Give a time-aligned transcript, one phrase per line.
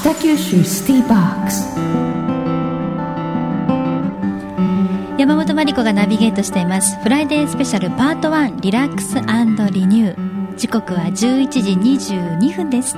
[0.00, 1.76] 北九州シティバックス。
[5.18, 6.98] 山本真理子がナビゲートしています。
[7.02, 9.16] フライデースペシャルパート1リラックス
[9.74, 10.56] リニュー。
[10.56, 11.12] 時刻は11
[11.50, 12.96] 時22分です。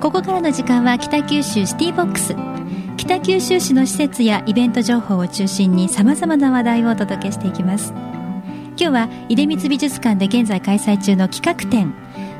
[0.00, 2.34] ここからの時間は北九州シティボックス。
[2.96, 7.92] 北九州市の施設やイベント情報を中心にさまざまな話題をお届けしていきます。
[8.76, 11.94] 今日は出光美術館で現在開催中の企画展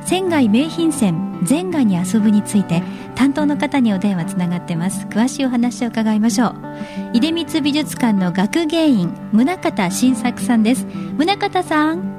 [0.07, 2.81] 仙外名品線前外に遊ぶについて
[3.17, 5.05] 担当の方にお電話つながってます。
[5.09, 6.55] 詳しいお話を伺いましょう。
[7.13, 10.87] 出光美術館の学芸員宗像新作さんです。
[11.19, 12.17] 宗像さん。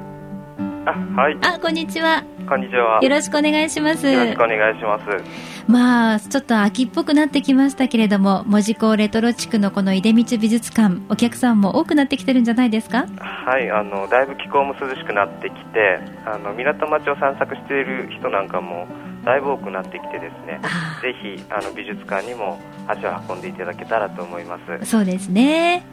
[0.86, 1.38] あはい。
[1.40, 2.24] あこんにちは。
[2.46, 3.00] こんにちは。
[3.02, 4.06] よろしくお願いします。
[4.06, 13.06] よろしくお願いしますまあちょっと秋っぽくなってきましたけれども門司港レトロ地区のこの出光美術館お客さんも多くなってきてるんじゃないですか？
[13.20, 18.86] はいあのだいぶ気候も涼しくなってきてあの港町を散策している人なんかも
[19.26, 20.58] だいぶ多くなってきてですね。
[21.02, 24.86] ぜひあの美術館にも足を運んでいただけたらと思います。
[24.90, 25.84] そうですね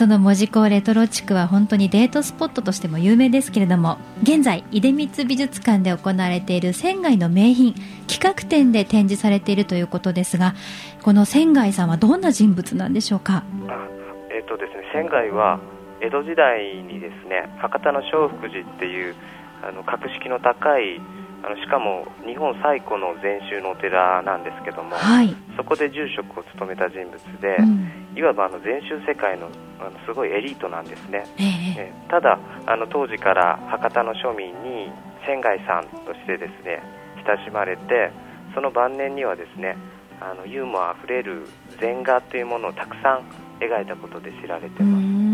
[0.00, 7.74] その門司港レトロ地区は本当にデートスポットとしても有名ですけれども現在出光美術館で行われている仙外の名品
[8.08, 10.54] 企画展で展示されているということですが
[11.02, 13.44] この仙外さんはどんな人物なんでしょうか？
[14.30, 15.60] えっ、ー、とですね仙外は
[16.00, 19.14] 江戸時代にですね博多の正福寺っていう
[19.62, 20.98] あの格式の高い
[21.42, 29.48] あのしかも日本最古の禅宗のお寺なんですけども、はい、そこで住職を務めた人物で、うん、いわばあの禅宗世界の
[29.80, 34.92] あのすごいエリートなんですね、えー、ただあの当時から博多の庶民に
[35.24, 36.82] 仙外さんとしてですね
[37.26, 38.12] 親しまれて
[38.54, 39.76] その晩年にはですね
[40.20, 41.48] あのユーモアあふれる
[41.80, 43.24] 禅画というものをたくさん
[43.58, 45.29] 描いたことで知られてます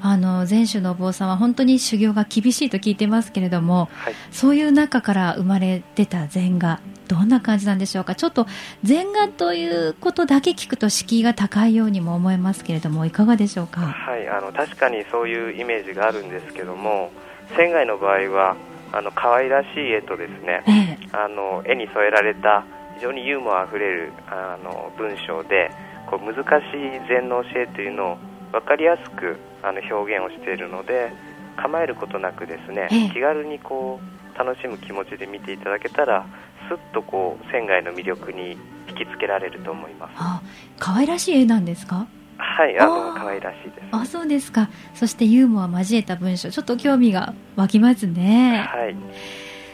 [0.00, 8.14] あの禅宗のお坊さんは本当に修行が厳しいと聞いてますけれども、はい、そういう中から生まれ出た禅画どんな感じなんでしょうか？
[8.14, 8.46] ちょっと
[8.82, 13.82] 禅画ということだけ聞くと敷居が高いようにも思えますけれどもいかがでしょうか？
[13.82, 14.28] はい。
[14.28, 17.10] あの確かにそういうイメージがあるんですけども
[17.56, 18.56] 仙外の場合は
[18.92, 22.64] あの可愛らしい絵とですね、ええ、あの絵に添えられた
[22.96, 25.70] 非常にユーモアあふれるあの文章で
[26.08, 28.18] こう難しい禅の教えというのを
[28.54, 31.12] 分かりやすくあの表現をしているので
[31.56, 34.00] 構えることなくですね、気軽にこ
[34.34, 36.24] う楽しむ気持ちで見ていただけたら
[36.68, 38.52] すっとこう仙外の魅力に
[38.88, 40.12] 引きつけられると思います。
[40.16, 40.40] あ、
[40.78, 42.06] 可愛らしい絵なんですか？
[42.36, 43.82] はい、あの可愛らしいです。
[43.92, 44.68] あ、そうですか。
[44.94, 48.66] そしてユーモア交えた文章、ちょっと興味が湧きますね。
[48.68, 48.96] はい。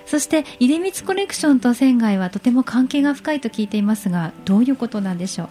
[0.07, 5.49] そして出光コレクションと仙外はとても関係が深いと聞いていますが、どういうことなんでしょう？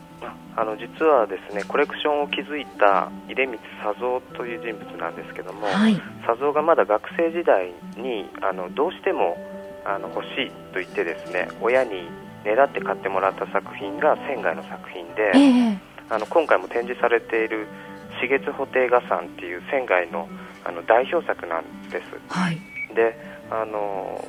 [0.60, 5.96] あの実はですねコレクションを築いた出光佐三という人物なんですけども、はい、
[6.28, 9.38] 佐三がまだ学生時代にあのどうしても
[9.86, 12.12] あの欲しいと言ってですね親に
[12.44, 17.68] 狙って買ってもらった作品が仙外の作品で、えー、あの今回も展示されている
[18.20, 20.28] 「四月布袋画山」っていう仙外の
[20.66, 22.06] あの代表作なんです。
[22.28, 22.60] はい、
[22.94, 23.16] で
[23.50, 24.20] あの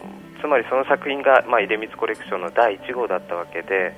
[0.40, 3.92] つまりその作品が、まあ、出光コレクションの第1号だったわけで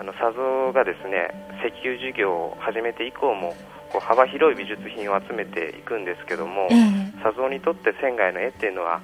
[0.00, 1.28] あの佐蔵がですね
[1.60, 3.52] 石油事業を始めて以降も
[3.92, 9.02] こう幅広い美術品を集めていくんですけども、えー、佐蔵にとって仙外の絵っていうのは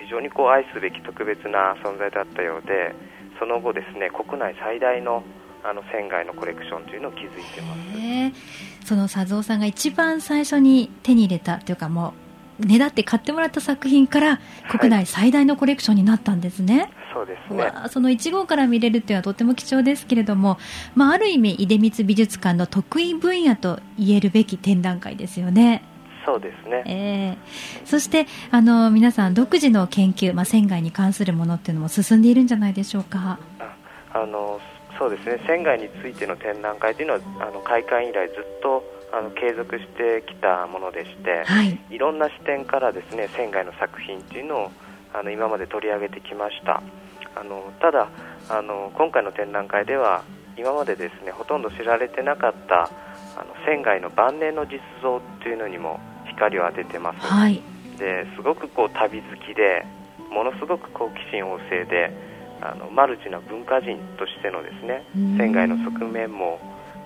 [0.00, 2.94] 非常にこう愛すべき特別な存在だったようで
[3.38, 5.22] その後ですね国内最大の
[5.62, 7.76] あの仙外のコレクションというのを築いてま
[8.80, 8.88] す。
[8.88, 12.14] その佐蔵さんが一番最初に手に入れたというかも
[12.58, 14.40] うねだって買ってもらった作品から
[14.70, 17.72] 国内最大のコレクションになったんですね、はいそうですね。
[17.88, 20.58] その1号から見れるっていうのはとても貴重ですけれども、
[20.94, 25.82] まあ、ある意味出光美術館の得意分野と言えるべき展覧会ですよね。
[26.24, 33.38] そうですね、えー、そしてあの皆さん独自の研究、まあ、船外に関するものっていうのも進んでいるんじゃないでしょうか。
[34.12, 34.60] あの
[34.98, 35.42] そうですね。
[35.46, 44.70] 船外についての展覧会というのはあの開館以来ずっとあの継続してきたものでして、はい、いろんな視点からですね船外の作品っていうのを
[45.12, 46.82] あの今まで取り上げてきました。
[47.36, 48.08] あのただ
[48.48, 50.24] あの今回の展覧会では
[50.56, 52.90] 今までですねほとんど知られてなかった
[53.36, 57.62] あの仙外の晩年の実像っていうのにも光を当ててます、はい、
[57.98, 59.86] ですごくこう旅好きで
[60.30, 62.10] ものすごく好奇心旺盛で
[62.60, 65.04] あのマルチな文化人としてのですね
[65.38, 66.60] 仙外の側面も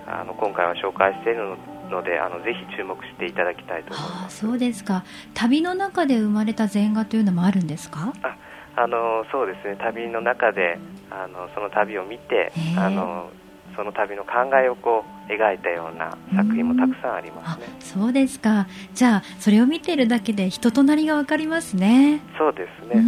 [0.06, 1.56] あの今回は紹介している
[1.90, 4.38] のであのぜひ注目していただきたいと思います。
[4.38, 5.04] そうですか。
[5.34, 8.12] 旅の中で生まれた禅画というのもあるんですか？
[8.22, 8.36] あ
[8.76, 9.76] あのそうですね。
[9.78, 10.78] 旅の中で
[11.10, 13.31] あのその旅を見てあの
[13.76, 14.31] その旅の考
[14.64, 17.66] えをこう描いたような作品もたくさんありますね。
[17.81, 18.66] そうですか。
[18.94, 22.20] じゃあそれを見てるだけで人となりが分かりますね。
[22.38, 23.00] そうですね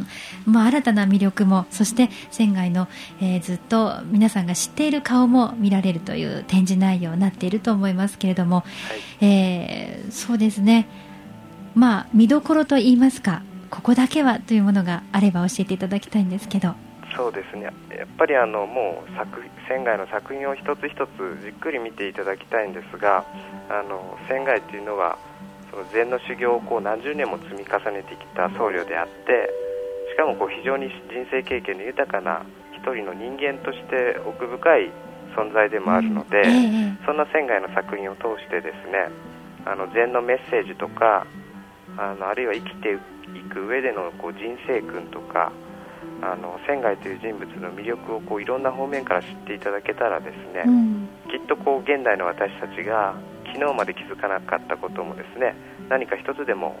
[0.00, 0.06] ん、
[0.52, 2.88] まあ、新たな魅力もそして仙外の、
[3.20, 8.64] えー、ずっと皆さんが知っている顔も見られるという展示内容になっていると思いますけれども、は
[9.20, 10.88] い、えー、そうですね、
[11.74, 16.74] まあ、見どころといいますかここだけはというものがあれば教えていただきたいんですけど。
[17.16, 17.64] そうですね。
[17.64, 17.70] や
[18.04, 23.24] っぱりあのもう作仙外の作品を一つ一つじっくり見ていただきたいんですが
[23.68, 25.18] あの仙外というのは
[25.70, 29.50] その禅の修行をこう何十年も積み重ねてきた僧侶であって
[30.10, 34.92] しかもこう非常に人生経験の豊かな一人の人間として奥深い
[35.36, 36.42] 存在でもあるので、
[37.06, 39.08] そんな仙外の作品を通してですね
[39.64, 41.26] あの禅のメッセージとか
[41.96, 42.94] あのあるいは生きて
[43.38, 45.52] いく上でのこう人生訓とか
[46.22, 53.14] あの仙外という人物の魅力をこういろんな方面から知っていただけたらですね、うん、きっとこう現代の私たちが
[53.46, 55.54] 昨日まで気づかなかったこともですね
[55.88, 56.78] 何か一つでも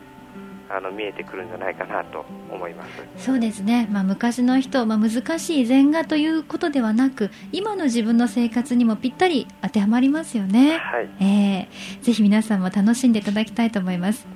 [0.72, 2.90] あの見えてくるんじゃないかなと思います。
[3.16, 11.08] そうですね、まあ、昔の人、まあ、難しい禅画ということではなく今の自分の生活にもぴったり当てはまりますよね、はい。
[11.20, 14.26] えー、ぜひ皆さんも楽しんでいただきたいと思います。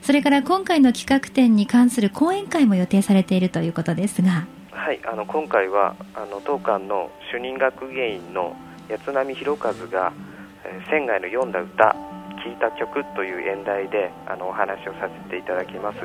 [0.00, 4.46] それから今回の企画展に関する講演会も予定されているということですが。
[4.70, 5.00] はい。
[5.04, 8.56] あの今回はあの当館の主任学芸員の
[8.88, 10.12] 八波弘和が、
[10.64, 12.11] えー、仙外の読んだ歌
[12.44, 15.98] 聞いた曲という演題であのお話をさせていただきます。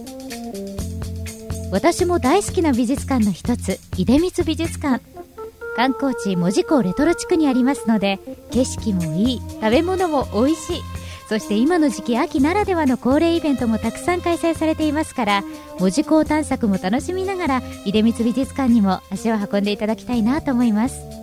[1.72, 5.02] 私も大好きな美術館の一つ出光美術館。
[5.78, 8.20] 観光地門司港レトロ地区にありますので
[8.52, 10.82] 景色もいい食べ物も美味しい。
[11.30, 15.44] そして今の時期秋ならではの恒例イベントもたくさん開催されていますから
[15.80, 21.19] 門司港探索も楽しみながら出光美術館にも足を運んでいただきたいなと思います。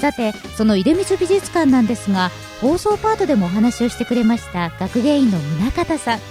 [0.00, 6.18] さてその出光美術館なんですが放送パートでもお話をしてくれました学芸員の宗像さん。
[6.18, 6.24] と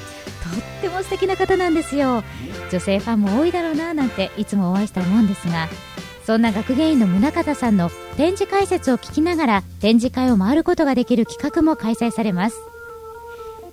[0.54, 2.24] っても素敵な方なんですよ。
[2.72, 5.68] 女性ファンも多いだろうななんていつもお会いした思うんですが。
[6.26, 12.58] そんな学芸員の宗像さんの展示解説を聞きながら展示会を回ることができる企画も開催されます。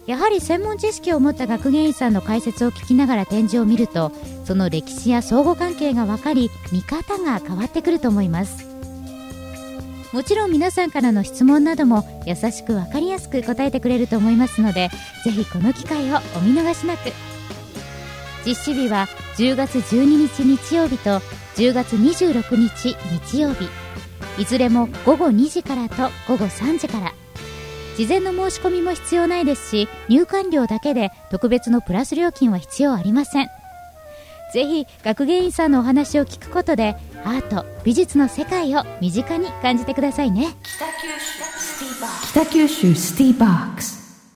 [0.06, 4.12] やはり専門知識を持った学芸員さんの解説を聞きながら展示を見ると
[4.44, 8.73] その歴史や相互関係が分かり見方が変わってくると思います。
[10.14, 14.88] もちろん皆さんからの質問なども優しく分かりやすく答えてくれると思いますので
[15.24, 17.10] ぜひこの機会をお見逃しなく。
[18.46, 21.18] 実施日は10月12日日曜日と
[21.56, 23.68] 10月26日日曜日。
[24.40, 25.96] いずれも午後2時からと
[26.28, 27.12] 午後3時から。
[27.96, 33.48] 事前の申し込みも必要ないですし入館料だけで特別のプラス料金は必要ありません。
[34.52, 40.54] ぜひ学芸員さんのお話を聞くことでアート美術の世界を身近に感じてくださいね。
[42.30, 43.82] 北九州スティーバック。
[43.82, 44.03] ス